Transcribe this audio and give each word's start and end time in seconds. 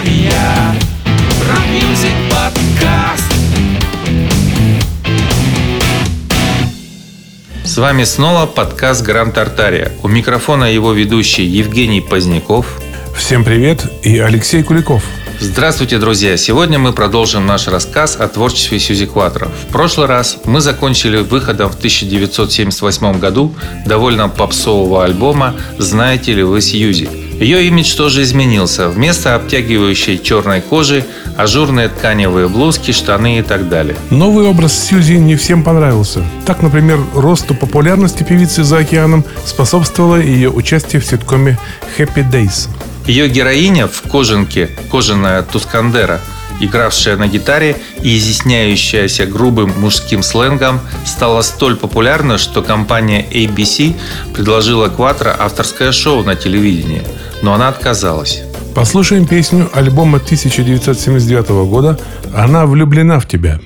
Соловья 0.00 0.74
Rock 1.48 1.66
Music 1.68 2.14
Podcast 2.30 3.32
С 7.64 7.76
вами 7.76 8.04
снова 8.04 8.46
подкаст 8.46 9.04
Гранд 9.04 9.34
Тартария. 9.34 9.92
У 10.02 10.08
микрофона 10.08 10.64
его 10.64 10.92
ведущий 10.92 11.44
Евгений 11.44 12.00
Поздняков. 12.00 12.80
Всем 13.14 13.44
привет 13.44 13.84
и 14.02 14.18
Алексей 14.18 14.62
Куликов. 14.62 15.02
Здравствуйте, 15.38 15.98
друзья! 15.98 16.36
Сегодня 16.36 16.78
мы 16.78 16.92
продолжим 16.92 17.46
наш 17.46 17.68
рассказ 17.68 18.16
о 18.16 18.28
творчестве 18.28 18.78
Сьюзи 18.78 19.06
Кватро. 19.06 19.48
В 19.48 19.72
прошлый 19.72 20.06
раз 20.06 20.38
мы 20.44 20.60
закончили 20.60 21.18
выходом 21.18 21.70
в 21.70 21.76
1978 21.76 23.18
году 23.18 23.54
довольно 23.84 24.28
попсового 24.28 25.04
альбома 25.04 25.56
«Знаете 25.78 26.32
ли 26.34 26.42
вы 26.42 26.60
Сьюзи?», 26.60 27.19
ее 27.40 27.66
имидж 27.68 27.96
тоже 27.96 28.22
изменился. 28.22 28.90
Вместо 28.90 29.34
обтягивающей 29.34 30.18
черной 30.18 30.60
кожи– 30.60 31.06
ажурные 31.38 31.88
тканевые 31.88 32.48
блузки, 32.48 32.90
штаны 32.90 33.38
и 33.38 33.42
так 33.42 33.70
далее. 33.70 33.96
Новый 34.10 34.44
образ 34.44 34.78
Сьюзи 34.78 35.14
не 35.14 35.36
всем 35.36 35.62
понравился. 35.64 36.22
Так, 36.44 36.60
например, 36.60 37.00
росту 37.14 37.54
популярности 37.54 38.24
певицы 38.24 38.62
за 38.62 38.78
океаном 38.78 39.24
способствовало 39.46 40.16
ее 40.16 40.50
участие 40.50 41.00
в 41.00 41.06
ситкоме 41.06 41.58
«Happy 41.96 42.30
Days». 42.30 42.68
Ее 43.06 43.26
героиня 43.30 43.86
в 43.86 44.02
кожанке, 44.02 44.68
кожаная 44.90 45.42
тускандера, 45.42 46.20
игравшая 46.60 47.16
на 47.16 47.26
гитаре 47.26 47.74
и 48.02 48.18
изъясняющаяся 48.18 49.24
грубым 49.24 49.72
мужским 49.78 50.22
сленгом, 50.22 50.78
стала 51.06 51.40
столь 51.40 51.76
популярна, 51.76 52.36
что 52.36 52.60
компания 52.60 53.24
ABC 53.30 53.96
предложила 54.34 54.88
Кватро 54.88 55.34
авторское 55.38 55.90
шоу 55.90 56.22
на 56.22 56.36
телевидении– 56.36 57.02
но 57.42 57.54
она 57.54 57.68
отказалась. 57.68 58.42
Послушаем 58.74 59.26
песню 59.26 59.68
альбома 59.72 60.18
1979 60.18 61.48
года 61.68 61.98
«Она 62.34 62.66
влюблена 62.66 63.18
в 63.18 63.26
тебя». 63.26 63.60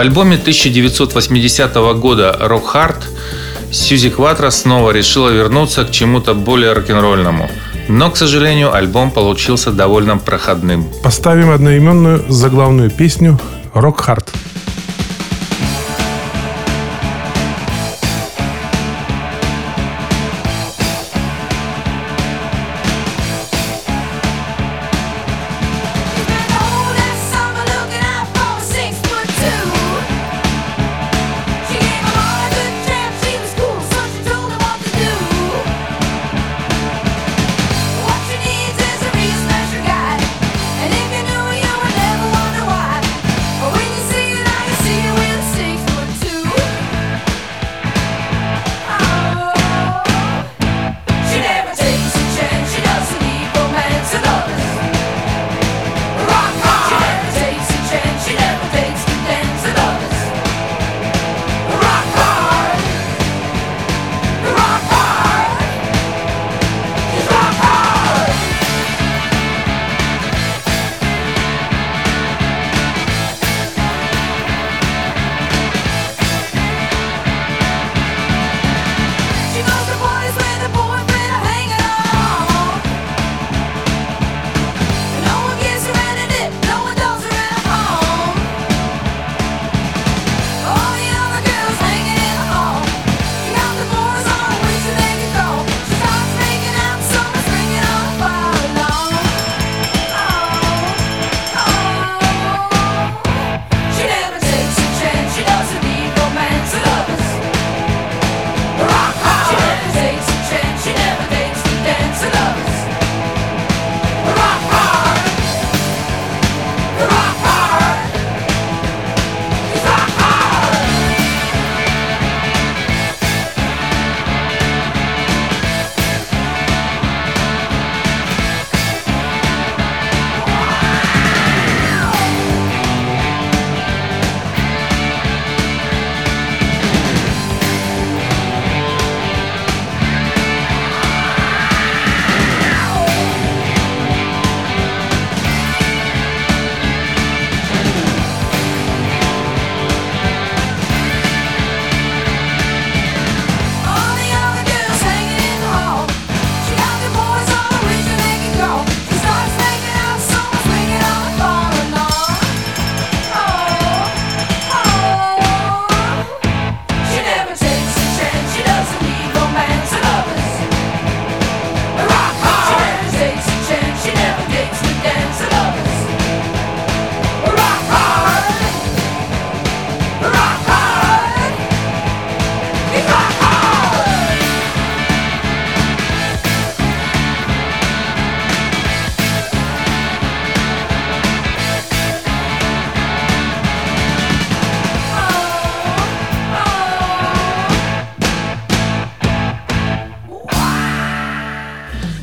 альбоме 0.00 0.36
1980 0.36 1.74
года 2.00 2.36
«Rock 2.40 2.72
Hard» 2.74 3.02
Сьюзи 3.70 4.10
Кватро 4.10 4.50
снова 4.50 4.90
решила 4.92 5.28
вернуться 5.28 5.84
к 5.84 5.90
чему-то 5.90 6.34
более 6.34 6.72
рок-н-ролльному. 6.72 7.50
Но, 7.88 8.10
к 8.10 8.16
сожалению, 8.16 8.74
альбом 8.74 9.10
получился 9.10 9.70
довольно 9.70 10.16
проходным. 10.16 10.86
Поставим 11.02 11.50
одноименную 11.50 12.24
заглавную 12.28 12.90
песню 12.90 13.38
«Rock 13.74 13.98
Hard». 14.06 14.26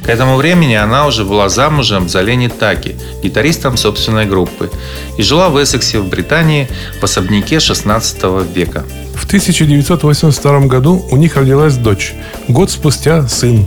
К 0.07 0.09
этому 0.09 0.37
времени 0.37 0.73
она 0.73 1.05
уже 1.05 1.25
была 1.25 1.49
замужем 1.49 2.07
за 2.07 2.21
Лени 2.21 2.47
Таки, 2.47 2.95
гитаристом 3.21 3.75
собственной 3.75 4.25
группы, 4.25 4.71
и 5.17 5.21
жила 5.21 5.49
в 5.49 5.61
Эссексе 5.61 5.99
в 5.99 6.07
Британии 6.07 6.69
в 7.01 7.03
особняке 7.03 7.59
16 7.59 8.23
века. 8.55 8.85
В 9.17 9.25
1982 9.25 10.59
году 10.61 11.05
у 11.11 11.17
них 11.17 11.35
родилась 11.35 11.75
дочь. 11.75 12.13
Год 12.47 12.71
спустя 12.71 13.27
сын. 13.27 13.65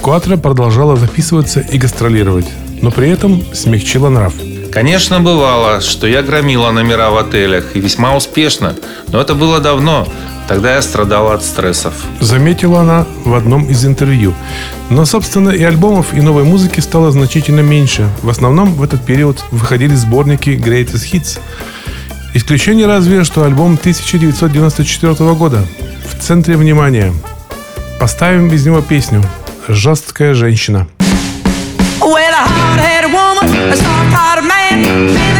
Куатро 0.00 0.36
продолжала 0.36 0.94
записываться 0.94 1.58
и 1.58 1.76
гастролировать, 1.76 2.46
но 2.80 2.92
при 2.92 3.10
этом 3.10 3.42
смягчила 3.52 4.10
нрав. 4.10 4.32
Конечно, 4.70 5.18
бывало, 5.18 5.80
что 5.80 6.06
я 6.06 6.22
громила 6.22 6.70
номера 6.70 7.10
в 7.10 7.16
отелях, 7.16 7.74
и 7.74 7.80
весьма 7.80 8.14
успешно, 8.14 8.76
но 9.08 9.20
это 9.20 9.34
было 9.34 9.58
давно. 9.58 10.06
Тогда 10.46 10.74
я 10.74 10.82
страдала 10.82 11.34
от 11.34 11.42
стрессов. 11.42 11.94
Заметила 12.20 12.80
она 12.82 13.06
в 13.24 13.34
одном 13.34 13.66
из 13.68 13.84
интервью. 13.86 14.34
Но, 14.90 15.06
собственно, 15.06 15.50
и 15.50 15.62
альбомов, 15.62 16.12
и 16.12 16.20
новой 16.20 16.44
музыки 16.44 16.80
стало 16.80 17.10
значительно 17.10 17.60
меньше. 17.60 18.08
В 18.22 18.28
основном 18.28 18.74
в 18.74 18.82
этот 18.82 19.04
период 19.04 19.42
выходили 19.50 19.94
сборники 19.94 20.50
Greatest 20.50 21.10
Hits. 21.12 21.38
Исключение 22.34 22.86
разве, 22.86 23.24
что 23.24 23.44
альбом 23.44 23.74
1994 23.74 25.14
года 25.34 25.64
в 26.10 26.22
центре 26.22 26.56
внимания. 26.56 27.12
Поставим 27.98 28.48
из 28.52 28.66
него 28.66 28.82
песню 28.82 29.22
«Жесткая 29.68 30.34
женщина». 30.34 30.86
Well, 32.00 32.34
a 32.34 32.46
hard-headed 32.46 33.12
woman, 33.12 33.72
a 33.72 33.76
soft-hearted 33.76 34.44
man, 34.44 35.33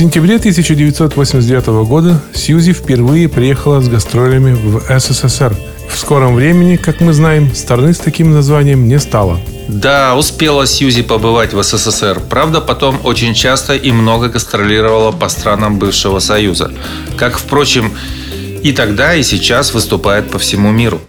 сентябре 0.00 0.36
1989 0.36 1.66
года 1.86 2.22
Сьюзи 2.32 2.72
впервые 2.72 3.28
приехала 3.28 3.82
с 3.82 3.88
гастролями 3.88 4.54
в 4.54 4.80
СССР. 4.98 5.54
В 5.90 5.98
скором 5.98 6.34
времени, 6.34 6.76
как 6.76 7.02
мы 7.02 7.12
знаем, 7.12 7.54
страны 7.54 7.92
с 7.92 7.98
таким 7.98 8.32
названием 8.32 8.88
не 8.88 8.98
стало. 8.98 9.38
Да, 9.68 10.16
успела 10.16 10.66
Сьюзи 10.66 11.02
побывать 11.02 11.52
в 11.52 11.62
СССР. 11.62 12.18
Правда, 12.30 12.62
потом 12.62 12.98
очень 13.04 13.34
часто 13.34 13.74
и 13.74 13.92
много 13.92 14.30
гастролировала 14.30 15.12
по 15.12 15.28
странам 15.28 15.78
бывшего 15.78 16.18
Союза. 16.18 16.72
Как, 17.18 17.36
впрочем, 17.36 17.92
и 18.62 18.72
тогда, 18.72 19.14
и 19.14 19.22
сейчас 19.22 19.74
выступает 19.74 20.30
по 20.30 20.38
всему 20.38 20.70
миру. 20.70 21.02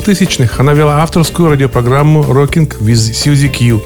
2000-х 0.00 0.60
она 0.60 0.72
вела 0.72 1.02
авторскую 1.02 1.50
радиопрограмму 1.50 2.22
«Rocking 2.22 2.80
with 2.80 3.12
Suzy 3.12 3.48
Q» 3.48 3.82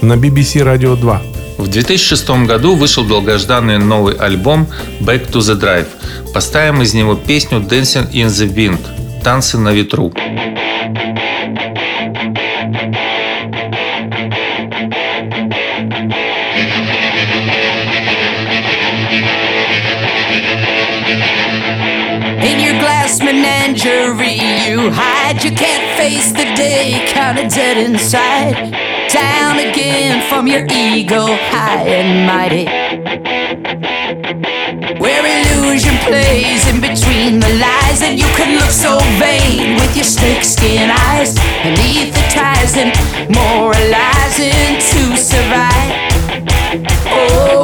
на 0.00 0.14
BBC 0.14 0.62
Radio 0.64 0.96
2. 0.96 1.22
В 1.58 1.68
2006 1.68 2.30
году 2.46 2.74
вышел 2.74 3.04
долгожданный 3.04 3.78
новый 3.78 4.14
альбом 4.14 4.66
Back 5.00 5.30
to 5.30 5.40
the 5.40 5.60
Drive. 5.60 5.88
Поставим 6.32 6.80
из 6.80 6.94
него 6.94 7.16
песню 7.16 7.58
Dancing 7.58 8.10
in 8.12 8.28
the 8.28 8.48
Wind– 8.52 8.78
«Танцы 9.22 9.58
на 9.58 9.70
ветру». 9.70 10.12
In 22.40 22.60
your 22.60 22.78
glass 22.80 23.20
menagerie, 23.20 24.47
you 24.78 24.90
hide. 24.90 25.42
You 25.42 25.50
can't 25.50 25.86
face 25.98 26.30
the 26.30 26.46
day, 26.54 27.02
kinda 27.06 27.48
dead 27.48 27.76
inside. 27.78 28.54
Down 29.10 29.58
again 29.58 30.22
from 30.28 30.46
your 30.46 30.64
ego, 30.70 31.22
high 31.50 31.82
and 31.98 32.10
mighty. 32.26 32.66
Where 35.02 35.24
illusion 35.36 35.96
plays 36.08 36.62
in 36.70 36.80
between 36.80 37.40
the 37.40 37.52
lies, 37.64 38.02
and 38.02 38.18
you 38.18 38.28
can 38.38 38.50
look 38.58 38.70
so 38.70 38.98
vain 39.18 39.74
with 39.80 39.96
your 39.96 40.08
snakeskin 40.16 40.90
eyes. 40.90 41.34
Beneath 41.62 42.12
the 42.18 42.24
ties 42.38 42.76
and 42.76 42.90
moralizing 43.34 44.72
to 44.90 45.02
survive. 45.16 45.94
Oh, 47.10 47.57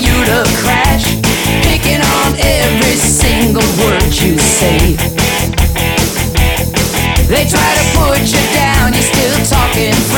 you 0.00 0.24
to 0.24 0.44
crash, 0.64 1.04
picking 1.62 2.00
on 2.00 2.32
every 2.40 2.96
single 2.96 3.68
word 3.84 4.08
you 4.16 4.38
say. 4.38 4.96
They 7.28 7.44
try 7.46 7.70
to 7.76 7.84
put 7.94 8.20
you 8.24 8.44
down, 8.56 8.92
you're 8.92 9.02
still 9.02 9.38
talking 9.46 10.09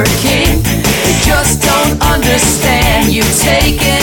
hurricane. 0.00 0.62
They 0.62 1.12
just 1.20 1.62
don't 1.62 2.00
understand. 2.02 3.12
You've 3.12 3.36
taken. 3.40 3.99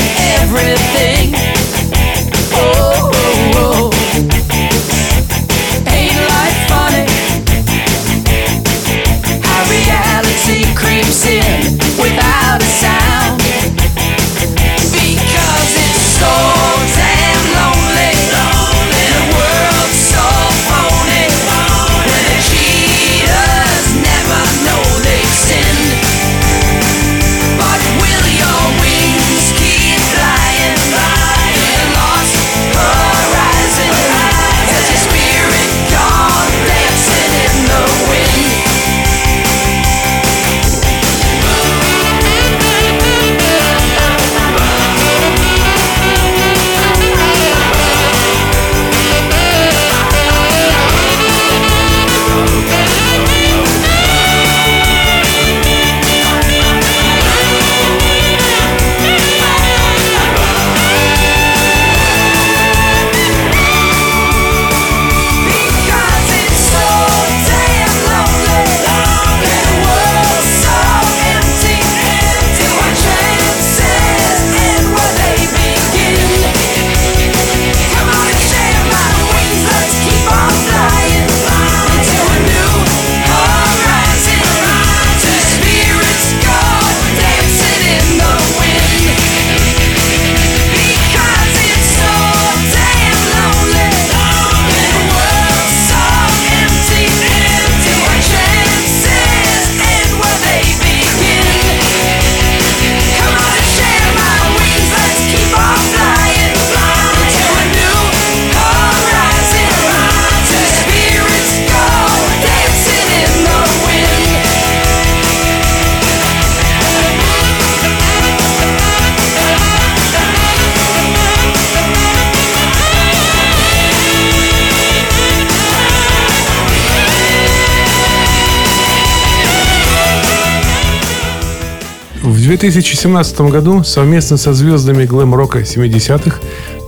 2017 132.48 133.42
году 133.42 133.84
совместно 133.84 134.38
со 134.38 134.54
звездами 134.54 135.06
глэм-рока 135.06 135.60
70-х 135.60 136.40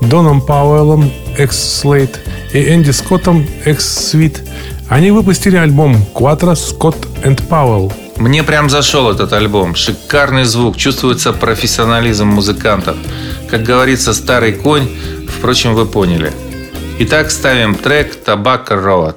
Доном 0.02 0.42
Пауэллом 0.42 1.12
X-Slate 1.38 2.18
и 2.54 2.74
Энди 2.74 2.92
Скоттом 2.92 3.46
Экс 3.66 3.86
Свит, 3.86 4.42
они 4.88 5.12
выпустили 5.12 5.58
альбом 5.58 5.98
«Quattro 6.16 6.54
Scott 6.54 6.96
and 7.24 7.42
Powell», 7.50 7.92
мне 8.16 8.44
прям 8.44 8.70
зашел 8.70 9.10
этот 9.10 9.32
альбом. 9.32 9.76
Шикарный 9.76 10.44
звук, 10.44 10.76
чувствуется 10.76 11.32
профессионализм 11.32 12.28
музыкантов. 12.28 12.98
Как 13.50 13.64
говорится, 13.64 14.14
старый 14.14 14.52
конь, 14.52 14.90
впрочем, 15.38 15.74
вы 15.74 15.86
поняли. 15.86 16.34
Итак, 17.00 17.32
ставим 17.32 17.76
трек 17.76 18.18
«Tobacco 18.26 18.72
Road». 18.72 19.16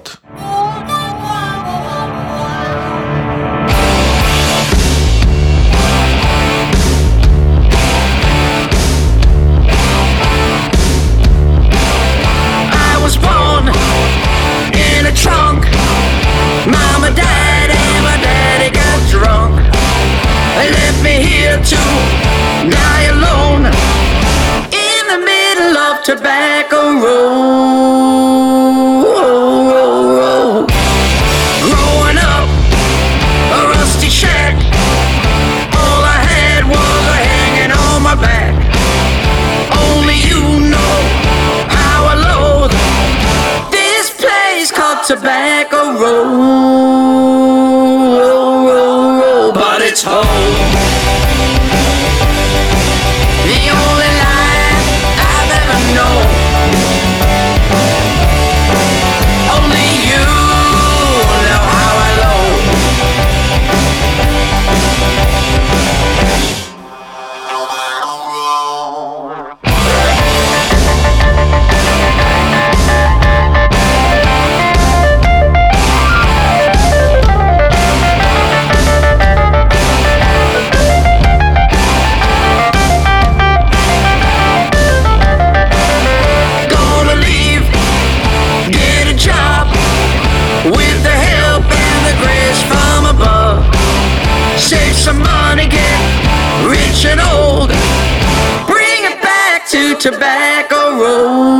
tobacco 100.02 100.98
roll. 100.98 101.51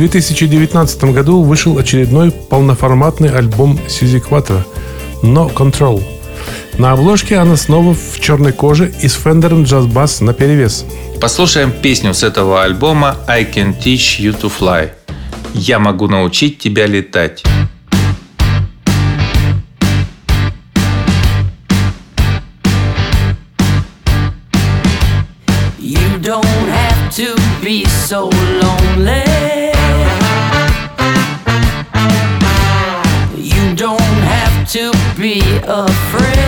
2019 0.00 1.04
году 1.12 1.42
вышел 1.42 1.76
очередной 1.76 2.30
полноформатный 2.30 3.28
альбом 3.28 3.78
Сьюзи 3.86 4.20
Кватро 4.20 4.64
«No 5.22 5.52
Control». 5.52 6.02
На 6.78 6.92
обложке 6.92 7.36
она 7.36 7.56
снова 7.56 7.92
в 7.92 8.18
черной 8.18 8.52
коже 8.52 8.90
и 9.02 9.08
с 9.08 9.12
фендером 9.12 9.64
джаз-бас 9.64 10.22
на 10.22 10.32
перевес. 10.32 10.86
Послушаем 11.20 11.70
песню 11.70 12.14
с 12.14 12.22
этого 12.22 12.62
альбома 12.62 13.16
«I 13.28 13.44
can 13.44 13.78
teach 13.78 14.18
you 14.18 14.34
to 14.40 14.50
fly». 14.50 14.90
«Я 15.52 15.78
могу 15.78 16.08
научить 16.08 16.58
тебя 16.58 16.86
летать». 16.86 17.42
You 25.78 26.18
don't 26.22 26.44
have 26.44 27.14
to 27.16 27.38
be 27.62 27.84
so 28.08 28.30
lonely 28.62 29.49
be 35.20 35.38
afraid. 35.64 36.39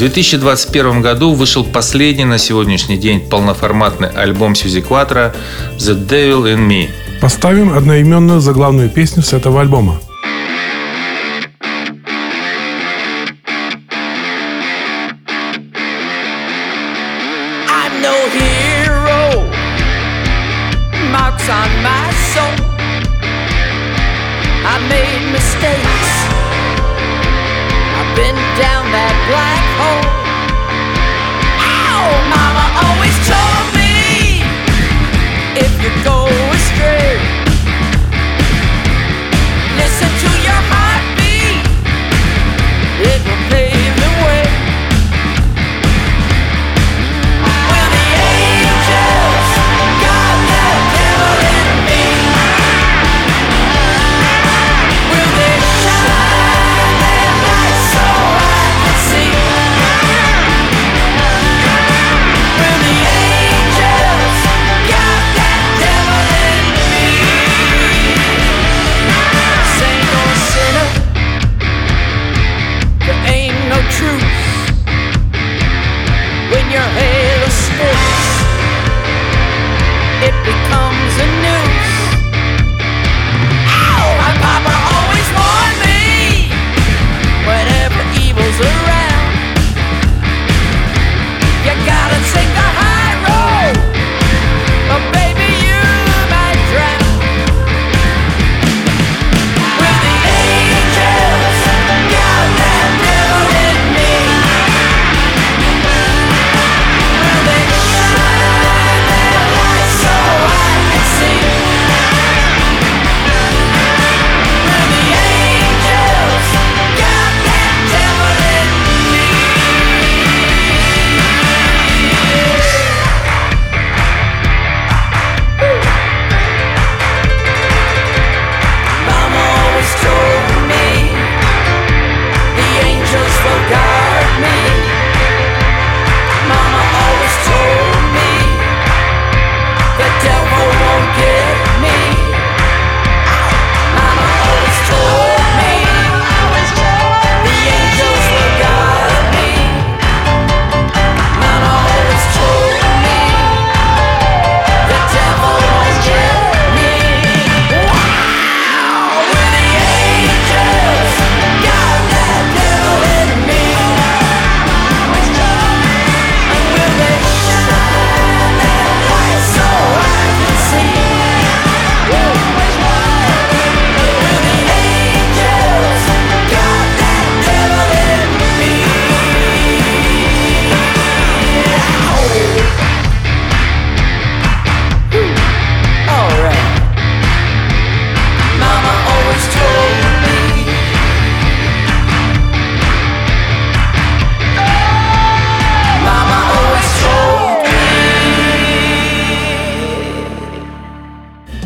2021 0.00 1.02
году 1.02 1.34
вышел 1.34 1.62
последний 1.62 2.24
на 2.24 2.38
сегодняшний 2.38 2.96
день 2.96 3.20
полноформатный 3.20 4.08
альбом 4.08 4.54
Сьюзи 4.54 4.80
Кватра 4.80 5.34
«The 5.76 5.94
Devil 5.94 6.44
in 6.44 6.66
Me». 6.66 6.88
Поставим 7.20 7.76
одноименную 7.76 8.40
заглавную 8.40 8.88
песню 8.88 9.22
с 9.22 9.34
этого 9.34 9.60
альбома. 9.60 10.00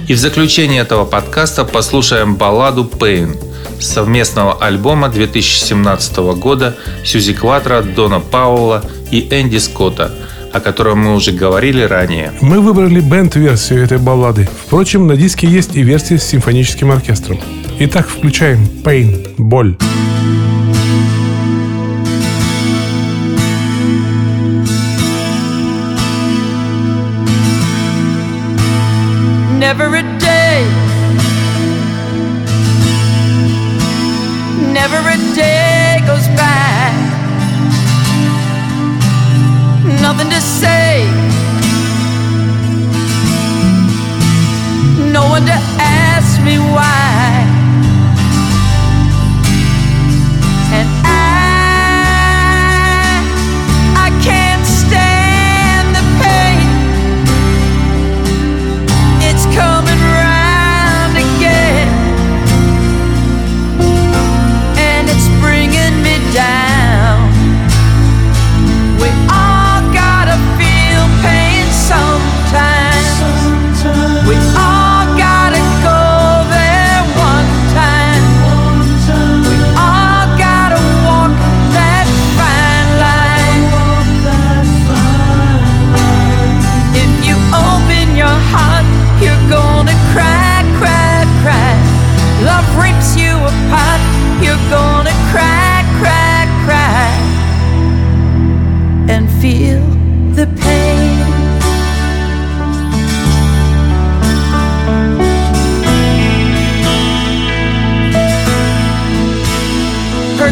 И 0.06 0.12
в 0.12 0.18
заключение 0.18 0.82
этого 0.82 1.06
подкаста 1.06 1.64
послушаем 1.64 2.36
балладу 2.36 2.90
с 3.80 3.86
совместного 3.86 4.54
альбома 4.62 5.08
2017 5.08 6.16
года 6.36 6.76
Сьюзи 7.04 7.32
Кватро, 7.32 7.82
Дона 7.82 8.20
Паула 8.20 8.84
и 9.10 9.26
Энди 9.30 9.56
Скотта, 9.56 10.10
о 10.52 10.60
котором 10.60 10.98
мы 10.98 11.14
уже 11.14 11.32
говорили 11.32 11.82
ранее. 11.82 12.32
Мы 12.42 12.60
выбрали 12.60 13.00
бенд-версию 13.00 13.82
этой 13.82 13.98
баллады. 13.98 14.46
Впрочем, 14.66 15.06
на 15.06 15.16
диске 15.16 15.46
есть 15.46 15.74
и 15.74 15.82
версия 15.82 16.18
с 16.18 16.24
симфоническим 16.24 16.90
оркестром. 16.90 17.40
Итак, 17.78 18.06
включаем 18.06 18.68
Pain, 18.84 19.34
боль. 19.38 19.76
Never 29.66 29.86
a 29.96 30.02
day. 30.18 30.60
Never 34.78 34.98
a 34.98 35.16
day 35.34 36.02
goes 36.06 36.28
by. 36.36 36.90
Nothing 40.02 40.28
to 40.28 40.40
say. 40.42 40.83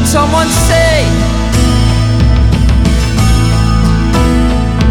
Heard 0.02 0.08
someone 0.08 0.48
say, 0.48 1.04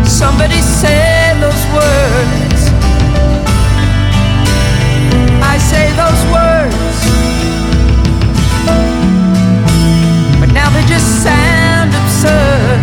Somebody 0.06 0.62
say 0.62 1.36
those 1.42 1.64
words. 1.76 2.62
I 5.44 5.58
say 5.58 5.92
those 6.02 6.24
words. 6.32 7.00
But 10.40 10.54
now 10.54 10.70
they 10.70 10.86
just 10.88 11.24
sound 11.24 11.94
absurd. 11.94 12.81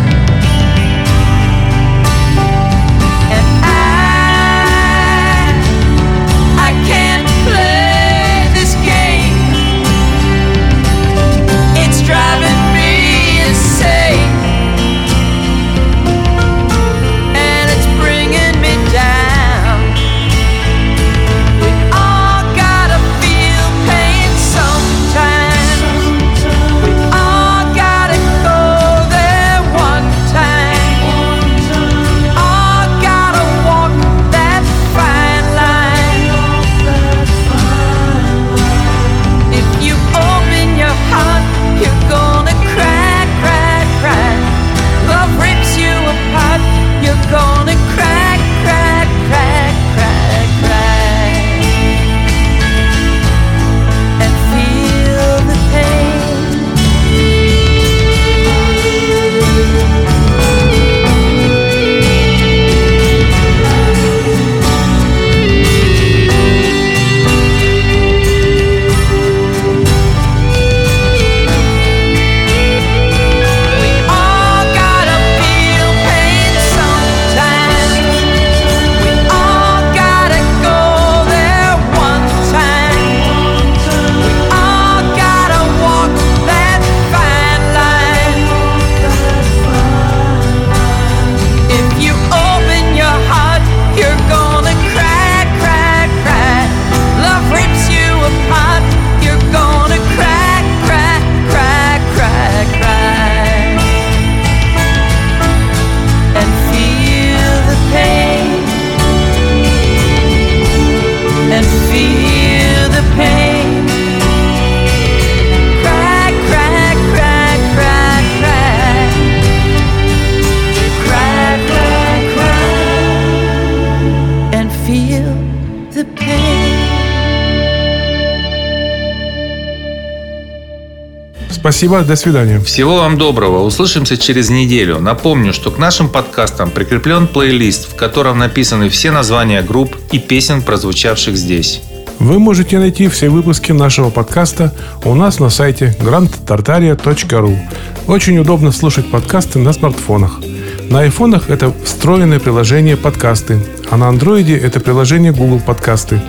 Спасибо, 131.68 132.00
до 132.00 132.16
свидания. 132.16 132.60
Всего 132.60 132.96
вам 132.96 133.18
доброго. 133.18 133.62
Услышимся 133.62 134.16
через 134.16 134.48
неделю. 134.48 135.00
Напомню, 135.00 135.52
что 135.52 135.70
к 135.70 135.76
нашим 135.76 136.08
подкастам 136.08 136.70
прикреплен 136.70 137.26
плейлист, 137.26 137.92
в 137.92 137.94
котором 137.94 138.38
написаны 138.38 138.88
все 138.88 139.10
названия 139.10 139.60
групп 139.60 139.94
и 140.10 140.18
песен, 140.18 140.62
прозвучавших 140.62 141.36
здесь. 141.36 141.82
Вы 142.20 142.38
можете 142.38 142.78
найти 142.78 143.08
все 143.08 143.28
выпуски 143.28 143.72
нашего 143.72 144.08
подкаста 144.08 144.72
у 145.04 145.14
нас 145.14 145.40
на 145.40 145.50
сайте 145.50 145.94
grandtartaria.ru. 146.00 147.58
Очень 148.06 148.38
удобно 148.38 148.72
слушать 148.72 149.10
подкасты 149.10 149.58
на 149.58 149.74
смартфонах. 149.74 150.40
На 150.88 151.00
айфонах 151.00 151.50
это 151.50 151.74
встроенное 151.84 152.40
приложение 152.40 152.96
подкасты, 152.96 153.60
а 153.90 153.98
на 153.98 154.08
андроиде 154.08 154.56
это 154.56 154.80
приложение 154.80 155.32
Google 155.32 155.60
подкасты. 155.60 156.22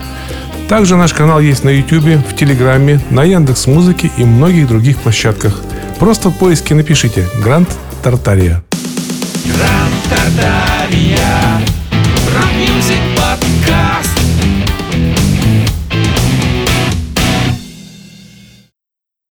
Также 0.69 0.97
наш 0.97 1.13
канал 1.13 1.39
есть 1.39 1.63
на 1.63 1.69
YouTube, 1.69 2.23
в 2.29 2.35
Телеграме, 2.35 3.01
на 3.09 3.23
Яндекс 3.23 3.65
Музыке 3.65 4.11
и 4.17 4.23
многих 4.23 4.67
других 4.67 4.99
площадках. 4.99 5.61
Просто 5.97 6.29
в 6.29 6.37
поиске 6.37 6.75
напишите 6.75 7.27
«Гранд 7.43 7.67
Тартария». 8.03 8.63
Гранд 9.45 9.95
Тартария. 10.07 11.59
Рок-мюзик 12.35 13.01
подкаст. 13.17 14.08